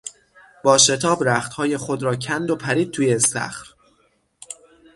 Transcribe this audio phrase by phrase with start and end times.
[0.63, 3.65] با شتاب رختهای خود را کند و پرید توی استخر.